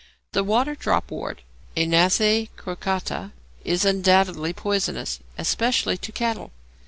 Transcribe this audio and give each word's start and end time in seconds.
The 0.31 0.43
water 0.43 0.75
dropwort 0.75 1.41
(Oenanthe 1.77 2.49
crocata) 2.57 3.33
is 3.63 3.85
undoubtedly 3.85 4.51
poisonous, 4.51 5.19
especially 5.37 5.95
to 5.97 6.11
cattle. 6.11 6.49